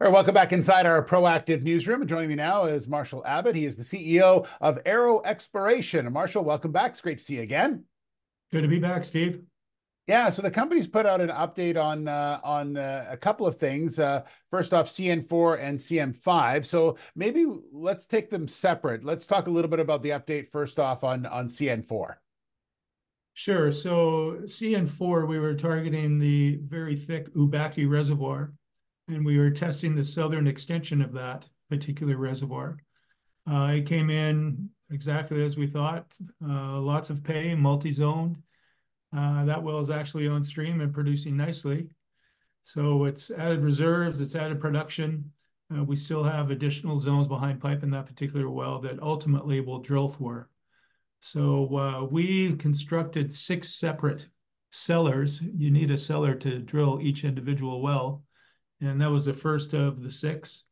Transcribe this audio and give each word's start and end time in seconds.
All 0.00 0.06
right, 0.06 0.14
welcome 0.14 0.32
back 0.32 0.52
inside 0.52 0.86
our 0.86 1.04
proactive 1.04 1.64
newsroom. 1.64 2.02
And 2.02 2.08
joining 2.08 2.28
me 2.28 2.36
now 2.36 2.66
is 2.66 2.86
Marshall 2.86 3.26
Abbott. 3.26 3.56
He 3.56 3.64
is 3.64 3.76
the 3.76 3.82
CEO 3.82 4.46
of 4.60 4.78
Arrow 4.86 5.20
Exploration. 5.24 6.12
Marshall, 6.12 6.44
welcome 6.44 6.70
back. 6.70 6.92
It's 6.92 7.00
great 7.00 7.18
to 7.18 7.24
see 7.24 7.34
you 7.34 7.42
again. 7.42 7.82
Good 8.52 8.62
to 8.62 8.68
be 8.68 8.78
back, 8.78 9.02
Steve. 9.02 9.42
Yeah, 10.06 10.30
so 10.30 10.40
the 10.40 10.52
company's 10.52 10.86
put 10.86 11.04
out 11.04 11.20
an 11.20 11.30
update 11.30 11.76
on 11.76 12.06
uh, 12.06 12.38
on 12.44 12.76
uh, 12.76 13.06
a 13.10 13.16
couple 13.16 13.44
of 13.44 13.58
things. 13.58 13.98
Uh, 13.98 14.22
first 14.52 14.72
off, 14.72 14.86
CN4 14.86 15.60
and 15.60 15.76
CN5. 15.76 16.64
So 16.64 16.96
maybe 17.16 17.46
let's 17.72 18.06
take 18.06 18.30
them 18.30 18.46
separate. 18.46 19.02
Let's 19.02 19.26
talk 19.26 19.48
a 19.48 19.50
little 19.50 19.68
bit 19.68 19.80
about 19.80 20.04
the 20.04 20.10
update 20.10 20.52
first 20.52 20.78
off 20.78 21.02
on 21.02 21.26
on 21.26 21.48
CN4. 21.48 22.14
Sure. 23.34 23.72
So 23.72 24.38
CN4, 24.44 25.26
we 25.26 25.40
were 25.40 25.54
targeting 25.54 26.20
the 26.20 26.60
very 26.62 26.94
thick 26.94 27.34
Ubaque 27.34 27.90
reservoir 27.90 28.52
and 29.08 29.24
we 29.24 29.38
were 29.38 29.50
testing 29.50 29.94
the 29.94 30.04
southern 30.04 30.46
extension 30.46 31.00
of 31.00 31.12
that 31.12 31.48
particular 31.70 32.16
reservoir. 32.16 32.76
Uh, 33.50 33.72
it 33.76 33.86
came 33.86 34.10
in 34.10 34.68
exactly 34.90 35.44
as 35.44 35.56
we 35.56 35.66
thought, 35.66 36.14
uh, 36.46 36.78
lots 36.78 37.10
of 37.10 37.24
pay, 37.24 37.54
multi-zoned. 37.54 38.36
Uh, 39.16 39.44
that 39.46 39.62
well 39.62 39.78
is 39.78 39.88
actually 39.90 40.28
on 40.28 40.44
stream 40.44 40.82
and 40.82 40.92
producing 40.92 41.36
nicely. 41.36 41.88
So 42.62 43.04
it's 43.04 43.30
added 43.30 43.62
reserves, 43.62 44.20
it's 44.20 44.34
added 44.34 44.60
production. 44.60 45.32
Uh, 45.74 45.84
we 45.84 45.96
still 45.96 46.22
have 46.22 46.50
additional 46.50 46.98
zones 46.98 47.26
behind 47.26 47.60
pipe 47.60 47.82
in 47.82 47.90
that 47.90 48.06
particular 48.06 48.50
well 48.50 48.78
that 48.80 49.02
ultimately 49.02 49.60
we'll 49.60 49.80
drill 49.80 50.08
for. 50.08 50.50
So 51.20 51.76
uh, 51.76 52.04
we 52.04 52.54
constructed 52.56 53.32
six 53.32 53.74
separate 53.74 54.28
cellars. 54.70 55.40
You 55.40 55.70
need 55.70 55.90
a 55.90 55.98
cellar 55.98 56.34
to 56.36 56.58
drill 56.58 57.00
each 57.00 57.24
individual 57.24 57.80
well 57.80 58.22
and 58.80 59.00
that 59.00 59.10
was 59.10 59.24
the 59.24 59.34
first 59.34 59.74
of 59.74 60.02
the 60.02 60.10
six. 60.10 60.64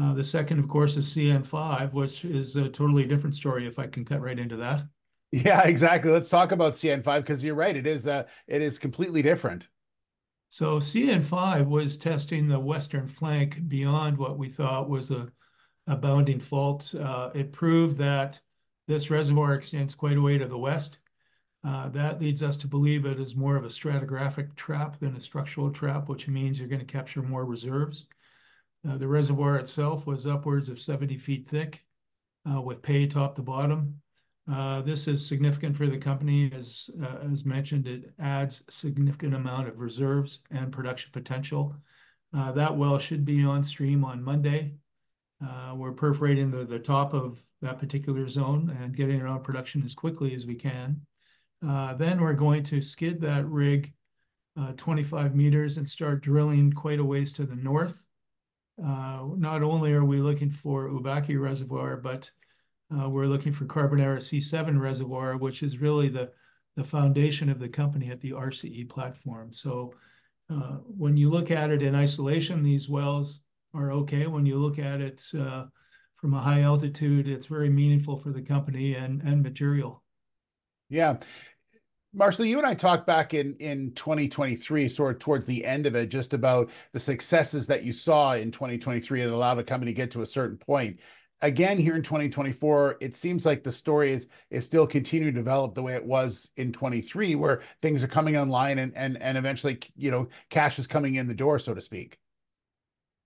Uh, 0.00 0.14
the 0.14 0.24
second, 0.24 0.58
of 0.58 0.68
course, 0.68 0.96
is 0.96 1.14
CN5, 1.14 1.92
which 1.92 2.24
is 2.24 2.56
a 2.56 2.68
totally 2.68 3.04
different 3.04 3.34
story. 3.34 3.66
If 3.66 3.78
I 3.78 3.86
can 3.86 4.04
cut 4.04 4.22
right 4.22 4.38
into 4.38 4.56
that. 4.56 4.84
Yeah, 5.32 5.62
exactly. 5.62 6.10
Let's 6.10 6.28
talk 6.28 6.52
about 6.52 6.74
CN5 6.74 7.20
because 7.20 7.42
you're 7.42 7.54
right. 7.54 7.74
It 7.74 7.86
is 7.86 8.06
uh, 8.06 8.24
it 8.46 8.60
is 8.60 8.78
completely 8.78 9.22
different. 9.22 9.68
So 10.50 10.76
CN5 10.76 11.66
was 11.66 11.96
testing 11.96 12.46
the 12.46 12.60
western 12.60 13.08
flank 13.08 13.66
beyond 13.68 14.18
what 14.18 14.36
we 14.36 14.50
thought 14.50 14.90
was 14.90 15.10
a, 15.10 15.32
a 15.86 15.96
bounding 15.96 16.38
fault. 16.38 16.94
Uh, 16.94 17.30
it 17.34 17.52
proved 17.52 17.96
that 17.96 18.38
this 18.86 19.10
reservoir 19.10 19.54
extends 19.54 19.94
quite 19.94 20.18
a 20.18 20.20
way 20.20 20.36
to 20.36 20.46
the 20.46 20.58
west. 20.58 20.98
Uh, 21.64 21.88
that 21.90 22.20
leads 22.20 22.42
us 22.42 22.56
to 22.56 22.66
believe 22.66 23.06
it 23.06 23.20
is 23.20 23.36
more 23.36 23.54
of 23.54 23.64
a 23.64 23.68
stratigraphic 23.68 24.54
trap 24.56 24.98
than 24.98 25.14
a 25.14 25.20
structural 25.20 25.70
trap, 25.70 26.08
which 26.08 26.26
means 26.26 26.58
you're 26.58 26.68
going 26.68 26.80
to 26.80 26.84
capture 26.84 27.22
more 27.22 27.44
reserves. 27.44 28.06
Uh, 28.88 28.96
the 28.96 29.06
reservoir 29.06 29.58
itself 29.58 30.04
was 30.04 30.26
upwards 30.26 30.68
of 30.68 30.80
70 30.80 31.16
feet 31.18 31.48
thick 31.48 31.84
uh, 32.52 32.60
with 32.60 32.82
pay 32.82 33.06
top 33.06 33.36
to 33.36 33.42
bottom. 33.42 34.00
This 34.84 35.06
is 35.06 35.24
significant 35.24 35.76
for 35.76 35.86
the 35.86 35.98
company. 35.98 36.50
As, 36.52 36.90
mentioned, 37.44 37.86
it 37.86 38.12
adds 38.18 38.64
a 38.66 38.72
significant 38.72 39.34
amount 39.34 39.68
of 39.68 39.78
reserves 39.78 40.40
and 40.50 40.72
production 40.72 41.12
potential. 41.12 41.76
That 42.32 42.76
well 42.76 42.98
should 42.98 43.24
be 43.24 43.44
on 43.44 43.62
stream 43.62 44.04
on 44.04 44.20
Monday. 44.20 44.74
we're 45.76 45.92
perforating 45.92 46.50
the 46.50 46.78
top 46.80 47.14
of 47.14 47.40
that 47.60 47.78
particular 47.78 48.28
zone 48.28 48.76
and 48.80 48.96
getting 48.96 49.20
it 49.20 49.26
on 49.26 49.44
production 49.44 49.84
as 49.84 49.94
quickly 49.94 50.34
as 50.34 50.44
we 50.44 50.56
can. 50.56 51.00
Uh, 51.66 51.94
then 51.94 52.20
we're 52.20 52.32
going 52.32 52.62
to 52.64 52.82
skid 52.82 53.20
that 53.20 53.46
rig 53.46 53.92
uh, 54.58 54.72
25 54.76 55.34
meters 55.34 55.78
and 55.78 55.88
start 55.88 56.22
drilling 56.22 56.72
quite 56.72 56.98
a 56.98 57.04
ways 57.04 57.32
to 57.32 57.46
the 57.46 57.56
north. 57.56 58.06
Uh, 58.82 59.28
not 59.36 59.62
only 59.62 59.92
are 59.92 60.04
we 60.04 60.18
looking 60.18 60.50
for 60.50 60.88
Ubaque 60.88 61.40
Reservoir, 61.40 61.96
but 61.96 62.30
we're 62.90 63.26
looking 63.26 63.52
for 63.52 63.64
Carbonera 63.64 64.18
C7 64.18 64.78
Reservoir, 64.78 65.38
which 65.38 65.62
is 65.62 65.78
really 65.78 66.08
the, 66.08 66.30
the 66.76 66.84
foundation 66.84 67.48
of 67.48 67.58
the 67.58 67.68
company 67.68 68.10
at 68.10 68.20
the 68.20 68.32
RCE 68.32 68.88
platform. 68.90 69.50
So 69.52 69.94
when 70.98 71.16
you 71.16 71.30
look 71.30 71.50
at 71.50 71.70
it 71.70 71.80
in 71.80 71.94
isolation, 71.94 72.62
these 72.62 72.90
wells 72.90 73.40
are 73.72 73.92
okay. 73.92 74.26
When 74.26 74.44
you 74.44 74.58
look 74.58 74.78
at 74.78 75.00
it 75.00 75.22
from 75.30 76.34
a 76.34 76.40
high 76.40 76.60
altitude, 76.60 77.28
it's 77.28 77.46
very 77.46 77.70
meaningful 77.70 78.16
for 78.16 78.30
the 78.30 78.42
company 78.42 78.94
and, 78.94 79.22
and 79.22 79.42
material. 79.42 80.02
Yeah. 80.90 81.16
Marshall, 82.14 82.44
you 82.44 82.58
and 82.58 82.66
I 82.66 82.74
talked 82.74 83.06
back 83.06 83.32
in 83.32 83.54
in 83.54 83.92
2023, 83.94 84.88
sort 84.88 85.14
of 85.14 85.20
towards 85.20 85.46
the 85.46 85.64
end 85.64 85.86
of 85.86 85.94
it, 85.94 86.08
just 86.08 86.34
about 86.34 86.70
the 86.92 87.00
successes 87.00 87.66
that 87.68 87.84
you 87.84 87.92
saw 87.92 88.34
in 88.34 88.50
2023 88.50 89.22
that 89.22 89.32
allowed 89.32 89.58
a 89.58 89.64
company 89.64 89.92
to 89.92 89.96
get 89.96 90.10
to 90.10 90.20
a 90.20 90.26
certain 90.26 90.58
point. 90.58 91.00
Again, 91.40 91.78
here 91.78 91.96
in 91.96 92.02
2024, 92.02 92.98
it 93.00 93.16
seems 93.16 93.46
like 93.46 93.64
the 93.64 93.72
story 93.72 94.12
is 94.12 94.28
is 94.50 94.66
still 94.66 94.86
continuing 94.86 95.32
to 95.32 95.40
develop 95.40 95.74
the 95.74 95.82
way 95.82 95.94
it 95.94 96.04
was 96.04 96.50
in 96.58 96.70
23, 96.70 97.34
where 97.34 97.62
things 97.80 98.04
are 98.04 98.08
coming 98.08 98.36
online 98.36 98.78
and 98.78 98.92
and 98.94 99.16
and 99.22 99.38
eventually, 99.38 99.80
you 99.96 100.10
know, 100.10 100.28
cash 100.50 100.78
is 100.78 100.86
coming 100.86 101.14
in 101.14 101.26
the 101.26 101.34
door, 101.34 101.58
so 101.58 101.72
to 101.72 101.80
speak. 101.80 102.18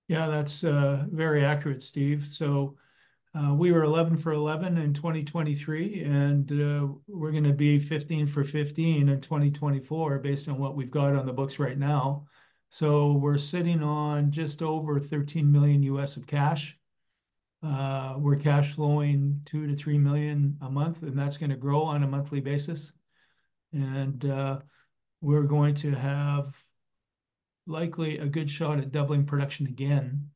Yeah, 0.07 0.29
that's 0.29 0.63
uh, 0.63 1.05
very 1.11 1.45
accurate, 1.45 1.83
Steve. 1.83 2.29
So 2.29 2.77
we 3.57 3.73
were 3.73 3.83
11 3.83 4.17
for 4.17 4.33
11 4.33 4.79
in 4.79 4.95
2023, 4.95 6.05
and 6.05 6.53
uh, 6.53 6.87
we're 7.07 7.33
going 7.33 7.45
to 7.45 7.53
be 7.53 7.79
15 7.79 8.27
for 8.27 8.45
15 8.45 9.09
in 9.09 9.21
2024 9.21 10.19
based 10.21 10.49
on 10.49 10.59
what 10.59 10.75
we've 10.75 10.91
got 10.91 11.15
on 11.15 11.27
the 11.27 11.33
books 11.33 11.59
right 11.59 11.77
now. 11.77 12.27
So 12.71 13.13
we're 13.13 13.39
sitting 13.39 13.83
on 13.83 14.31
just 14.31 14.63
over 14.63 14.99
13 14.99 15.51
million 15.51 15.83
US 15.83 16.17
of 16.17 16.27
cash. 16.27 16.79
Uh, 17.63 18.15
we're 18.19 18.37
cash 18.37 18.75
flowing 18.75 19.41
two 19.45 19.67
to 19.67 19.75
three 19.75 19.99
million 19.99 20.57
a 20.63 20.71
month, 20.71 21.03
and 21.03 21.19
that's 21.19 21.37
going 21.37 21.51
to 21.51 21.57
grow 21.57 21.83
on 21.83 22.03
a 22.03 22.09
monthly 22.09 22.41
basis. 22.41 22.93
And 23.73 24.25
uh, 24.25 24.61
we're 25.21 25.43
going 25.43 25.75
to 25.77 25.91
have 25.93 26.57
likely 27.67 28.19
a 28.19 28.27
good 28.27 28.49
shot 28.49 28.79
at 28.79 28.93
doubling 28.93 29.27
production 29.27 29.67
again 29.67 30.31
uh, 30.31 30.36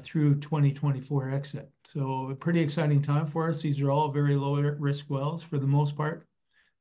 through 0.00 0.34
2024 0.40 1.30
exit. 1.30 1.70
So 1.84 2.30
a 2.30 2.34
pretty 2.34 2.60
exciting 2.60 3.02
time 3.02 3.26
for 3.26 3.50
us. 3.50 3.62
These 3.62 3.80
are 3.80 3.90
all 3.90 4.10
very 4.10 4.34
low 4.36 4.56
risk 4.56 5.06
wells 5.08 5.42
for 5.42 5.58
the 5.58 5.66
most 5.66 5.96
part. 5.96 6.26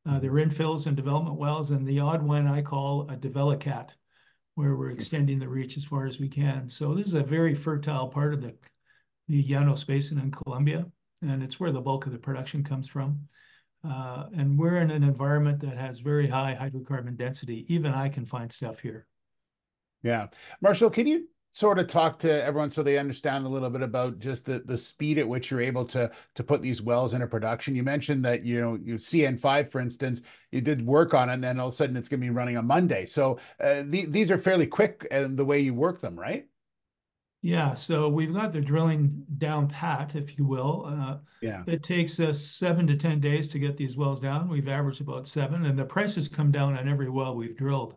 Uh, 0.07 0.19
they're 0.19 0.31
infills 0.31 0.87
and 0.87 0.95
development 0.95 1.35
wells, 1.35 1.71
and 1.71 1.85
the 1.85 1.99
odd 1.99 2.23
one 2.23 2.47
I 2.47 2.61
call 2.61 3.09
a 3.09 3.17
DevelopCat, 3.17 3.89
where 4.55 4.75
we're 4.75 4.91
extending 4.91 5.37
the 5.37 5.49
reach 5.49 5.75
as 5.75 5.83
far 5.83 6.05
as 6.05 6.19
we 6.19 6.29
can. 6.29 6.69
So 6.69 6.93
this 6.93 7.07
is 7.07 7.13
a 7.13 7.23
very 7.23 7.53
fertile 7.53 8.07
part 8.07 8.33
of 8.33 8.41
the, 8.41 8.55
the 9.27 9.43
Llanos 9.43 9.85
Basin 9.85 10.17
in 10.19 10.31
Colombia, 10.31 10.85
and 11.21 11.43
it's 11.43 11.59
where 11.59 11.73
the 11.73 11.81
bulk 11.81 12.05
of 12.05 12.13
the 12.13 12.17
production 12.17 12.63
comes 12.63 12.87
from. 12.87 13.19
Uh, 13.83 14.27
and 14.33 14.57
we're 14.57 14.77
in 14.77 14.91
an 14.91 15.03
environment 15.03 15.59
that 15.59 15.77
has 15.77 15.99
very 15.99 16.27
high 16.27 16.57
hydrocarbon 16.59 17.17
density. 17.17 17.65
Even 17.67 17.93
I 17.93 18.07
can 18.07 18.25
find 18.25 18.51
stuff 18.51 18.79
here. 18.79 19.07
Yeah. 20.03 20.27
Marshall, 20.61 20.89
can 20.89 21.05
you 21.05 21.27
sort 21.57 21.79
of 21.79 21.87
talk 21.87 22.19
to 22.19 22.43
everyone 22.43 22.69
so 22.69 22.83
they 22.83 22.99
understand 22.99 23.43
a 23.43 23.49
little 23.49 23.71
bit 23.71 23.81
about 23.81 24.19
just 24.19 24.45
the 24.45 24.59
the 24.59 24.77
speed 24.77 25.17
at 25.17 25.27
which 25.27 25.49
you're 25.49 25.59
able 25.59 25.83
to 25.83 26.11
to 26.35 26.43
put 26.43 26.61
these 26.61 26.83
wells 26.83 27.15
into 27.15 27.25
production. 27.25 27.75
You 27.75 27.81
mentioned 27.81 28.23
that 28.25 28.43
you 28.43 28.61
know 28.61 28.75
you 28.75 28.95
CN5 28.95 29.67
for 29.67 29.81
instance, 29.81 30.21
you 30.51 30.61
did 30.61 30.85
work 30.85 31.15
on 31.15 31.29
it, 31.29 31.33
and 31.33 31.43
then 31.43 31.59
all 31.59 31.69
of 31.69 31.73
a 31.73 31.75
sudden 31.75 31.97
it's 31.97 32.09
going 32.09 32.19
to 32.21 32.27
be 32.27 32.29
running 32.29 32.57
on 32.57 32.67
Monday. 32.67 33.07
So 33.07 33.39
uh, 33.59 33.81
the, 33.87 34.05
these 34.05 34.29
are 34.29 34.37
fairly 34.37 34.67
quick 34.67 35.07
and 35.09 35.35
the 35.35 35.45
way 35.45 35.59
you 35.59 35.73
work 35.73 35.99
them, 35.99 36.19
right? 36.19 36.45
Yeah, 37.41 37.73
so 37.73 38.07
we've 38.07 38.33
got 38.33 38.51
the 38.51 38.61
drilling 38.61 39.25
down 39.39 39.67
pat, 39.67 40.15
if 40.15 40.37
you 40.37 40.45
will. 40.45 40.85
Uh, 40.85 41.17
yeah, 41.41 41.63
it 41.65 41.81
takes 41.81 42.19
us 42.19 42.39
seven 42.39 42.85
to 42.85 42.95
ten 42.95 43.19
days 43.19 43.47
to 43.47 43.57
get 43.57 43.77
these 43.77 43.97
wells 43.97 44.19
down. 44.19 44.47
We've 44.47 44.67
averaged 44.67 45.01
about 45.01 45.27
seven, 45.27 45.65
and 45.65 45.77
the 45.77 45.85
prices 45.85 46.27
come 46.27 46.51
down 46.51 46.77
on 46.77 46.87
every 46.87 47.09
well 47.09 47.35
we've 47.35 47.57
drilled. 47.57 47.95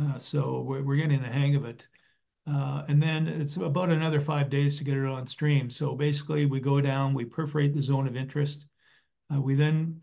Uh, 0.00 0.16
so 0.16 0.62
we're, 0.62 0.82
we're 0.82 0.96
getting 0.96 1.20
the 1.20 1.28
hang 1.28 1.54
of 1.54 1.66
it. 1.66 1.86
Uh, 2.48 2.84
and 2.88 3.02
then 3.02 3.28
it's 3.28 3.56
about 3.56 3.90
another 3.90 4.20
five 4.20 4.48
days 4.48 4.76
to 4.76 4.84
get 4.84 4.96
it 4.96 5.04
on 5.04 5.26
stream. 5.26 5.68
So 5.68 5.94
basically, 5.94 6.46
we 6.46 6.60
go 6.60 6.80
down, 6.80 7.12
we 7.12 7.24
perforate 7.24 7.74
the 7.74 7.82
zone 7.82 8.06
of 8.06 8.16
interest. 8.16 8.66
Uh, 9.32 9.40
we 9.40 9.54
then 9.54 10.00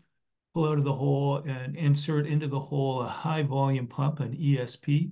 pull 0.54 0.68
out 0.68 0.78
of 0.78 0.84
the 0.84 0.92
hole 0.92 1.38
and 1.38 1.76
insert 1.76 2.26
into 2.26 2.46
the 2.46 2.60
hole 2.60 3.02
a 3.02 3.08
high 3.08 3.42
volume 3.42 3.88
pump, 3.88 4.20
an 4.20 4.36
ESP, 4.36 5.10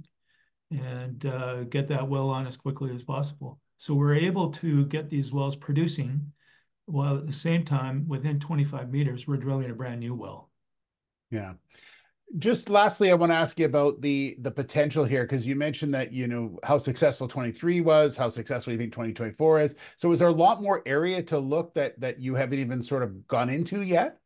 and 0.70 1.26
uh, 1.26 1.64
get 1.64 1.88
that 1.88 2.08
well 2.08 2.30
on 2.30 2.46
as 2.46 2.56
quickly 2.56 2.94
as 2.94 3.02
possible. 3.02 3.58
So 3.78 3.94
we're 3.94 4.14
able 4.14 4.50
to 4.52 4.86
get 4.86 5.10
these 5.10 5.32
wells 5.32 5.56
producing 5.56 6.32
while 6.86 7.16
at 7.16 7.26
the 7.26 7.32
same 7.32 7.64
time, 7.64 8.06
within 8.06 8.38
25 8.38 8.90
meters, 8.90 9.26
we're 9.26 9.38
drilling 9.38 9.70
a 9.70 9.74
brand 9.74 10.00
new 10.00 10.14
well. 10.14 10.50
Yeah 11.30 11.54
just 12.38 12.68
lastly, 12.68 13.10
I 13.10 13.14
want 13.14 13.30
to 13.30 13.36
ask 13.36 13.58
you 13.58 13.66
about 13.66 14.00
the 14.00 14.36
the 14.40 14.50
potential 14.50 15.04
here 15.04 15.22
because 15.24 15.46
you 15.46 15.54
mentioned 15.54 15.94
that 15.94 16.12
you 16.12 16.26
know 16.26 16.58
how 16.64 16.78
successful 16.78 17.28
23 17.28 17.80
was, 17.80 18.16
how 18.16 18.28
successful 18.28 18.72
you 18.72 18.78
think 18.78 18.92
2024 18.92 19.60
is. 19.60 19.74
So, 19.96 20.10
is 20.12 20.18
there 20.18 20.28
a 20.28 20.32
lot 20.32 20.62
more 20.62 20.82
area 20.86 21.22
to 21.24 21.38
look 21.38 21.74
that 21.74 21.98
that 22.00 22.20
you 22.20 22.34
haven't 22.34 22.58
even 22.58 22.82
sort 22.82 23.02
of 23.02 23.26
gone 23.28 23.50
into 23.50 23.82
yet? 23.82 24.18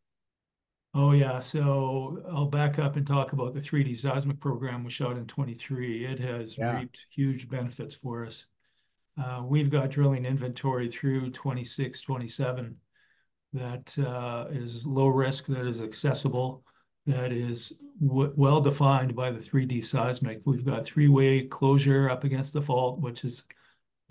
Oh 0.94 1.12
yeah, 1.12 1.38
so 1.38 2.22
I'll 2.32 2.46
back 2.46 2.78
up 2.78 2.96
and 2.96 3.06
talk 3.06 3.32
about 3.32 3.54
the 3.54 3.60
3D 3.60 3.98
seismic 3.98 4.40
program 4.40 4.84
we 4.84 4.90
shot 4.90 5.16
in 5.16 5.26
23. 5.26 6.06
It 6.06 6.18
has 6.20 6.56
yeah. 6.56 6.78
reaped 6.78 6.98
huge 7.10 7.48
benefits 7.48 7.94
for 7.94 8.24
us. 8.24 8.46
Uh, 9.22 9.42
we've 9.44 9.70
got 9.70 9.90
drilling 9.90 10.24
inventory 10.24 10.88
through 10.88 11.30
26, 11.30 12.00
27 12.00 12.76
that 13.52 13.98
uh, 13.98 14.46
is 14.50 14.86
low 14.86 15.08
risk, 15.08 15.46
that 15.46 15.66
is 15.66 15.80
accessible, 15.80 16.62
that 17.08 17.32
is 17.32 17.72
well 18.00 18.60
defined 18.60 19.16
by 19.16 19.30
the 19.30 19.40
3D 19.40 19.84
seismic. 19.84 20.42
We've 20.44 20.64
got 20.64 20.84
three-way 20.84 21.46
closure 21.46 22.10
up 22.10 22.22
against 22.22 22.52
the 22.52 22.60
fault, 22.60 23.00
which 23.00 23.24
is 23.24 23.44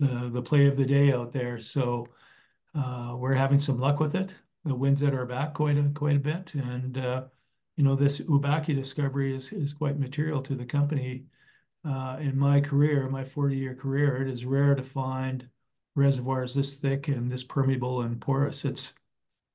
the 0.00 0.28
the 0.32 0.42
play 0.42 0.66
of 0.66 0.76
the 0.76 0.84
day 0.84 1.12
out 1.12 1.32
there. 1.32 1.60
So 1.60 2.08
uh, 2.74 3.14
we're 3.16 3.34
having 3.34 3.60
some 3.60 3.78
luck 3.78 4.00
with 4.00 4.16
it. 4.16 4.34
The 4.64 4.74
winds 4.74 5.02
at 5.02 5.14
our 5.14 5.26
back 5.26 5.54
quite 5.54 5.78
a 5.78 5.84
quite 5.94 6.16
a 6.16 6.20
bit, 6.20 6.54
and 6.54 6.98
uh, 6.98 7.24
you 7.76 7.84
know 7.84 7.94
this 7.94 8.20
Ubaque 8.20 8.74
discovery 8.74 9.34
is 9.34 9.52
is 9.52 9.72
quite 9.72 9.98
material 9.98 10.42
to 10.42 10.56
the 10.56 10.66
company. 10.66 11.24
Uh, 11.84 12.16
in 12.20 12.36
my 12.36 12.60
career, 12.60 13.08
my 13.08 13.22
40 13.24 13.56
year 13.56 13.74
career, 13.76 14.20
it 14.20 14.28
is 14.28 14.44
rare 14.44 14.74
to 14.74 14.82
find 14.82 15.48
reservoirs 15.94 16.52
this 16.52 16.80
thick 16.80 17.06
and 17.06 17.30
this 17.30 17.44
permeable 17.44 18.02
and 18.02 18.20
porous. 18.20 18.64
It's 18.64 18.92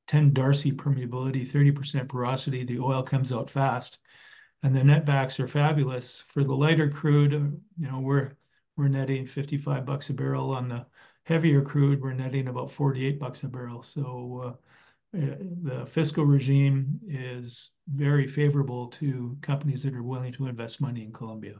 10 0.07 0.33
Darcy 0.33 0.71
permeability, 0.71 1.47
30% 1.47 2.07
porosity. 2.07 2.63
The 2.63 2.79
oil 2.79 3.03
comes 3.03 3.31
out 3.31 3.49
fast, 3.49 3.99
and 4.63 4.75
the 4.75 4.81
netbacks 4.81 5.39
are 5.39 5.47
fabulous 5.47 6.21
for 6.27 6.43
the 6.43 6.55
lighter 6.55 6.89
crude. 6.89 7.33
You 7.33 7.87
know, 7.87 7.99
we're 7.99 8.33
we're 8.75 8.87
netting 8.87 9.25
55 9.25 9.85
bucks 9.85 10.09
a 10.09 10.13
barrel 10.13 10.51
on 10.51 10.67
the 10.67 10.85
heavier 11.25 11.61
crude. 11.61 12.01
We're 12.01 12.13
netting 12.13 12.47
about 12.47 12.71
48 12.71 13.19
bucks 13.19 13.43
a 13.43 13.47
barrel. 13.47 13.83
So 13.83 14.57
uh, 15.13 15.17
eh, 15.17 15.35
the 15.61 15.85
fiscal 15.85 16.25
regime 16.25 16.99
is 17.07 17.71
very 17.87 18.27
favorable 18.27 18.87
to 18.87 19.37
companies 19.41 19.83
that 19.83 19.93
are 19.93 20.03
willing 20.03 20.33
to 20.33 20.47
invest 20.47 20.81
money 20.81 21.03
in 21.03 21.13
Colombia. 21.13 21.55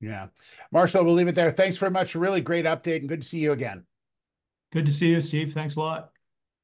Yeah. 0.00 0.28
Marshall, 0.70 1.04
we'll 1.04 1.14
leave 1.14 1.28
it 1.28 1.34
there. 1.34 1.50
Thanks 1.50 1.76
very 1.76 1.90
much. 1.90 2.14
A 2.14 2.20
really 2.20 2.40
great 2.40 2.64
update 2.64 2.98
and 2.98 3.08
good 3.08 3.22
to 3.22 3.28
see 3.28 3.38
you 3.38 3.52
again. 3.52 3.84
Good 4.72 4.86
to 4.86 4.92
see 4.92 5.08
you, 5.08 5.20
Steve. 5.20 5.52
Thanks 5.52 5.76
a 5.76 5.80
lot. 5.80 6.12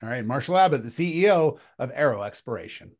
All 0.04 0.10
right. 0.10 0.24
Marshall 0.24 0.58
Abbott, 0.58 0.82
the 0.82 0.90
CEO 0.90 1.58
of 1.78 1.90
Arrow 1.94 2.24
Exploration. 2.24 2.90